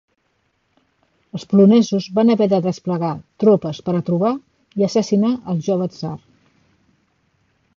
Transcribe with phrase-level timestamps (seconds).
[1.39, 3.11] Els polonesos van haver de desplegar
[3.43, 4.33] tropes per a trobar
[4.81, 6.15] i assassinar al jove tsar.